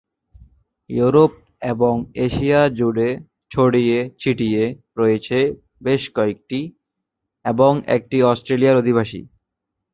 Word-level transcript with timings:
Europe 0.89 1.31
এবং 1.63 1.93
Asia 2.25 2.61
জুড়ে 2.79 3.09
ছড়িয়ে 3.51 3.97
ছিটিয়ে 4.19 4.63
রয়েছে 4.97 5.37
বেশ 5.83 6.01
কয়েকটি, 6.15 6.59
এবং 7.45 7.71
একটি 7.95 8.17
অস্ট্রেলিয়ার 8.23 8.79
অধিবাসী। 8.81 9.21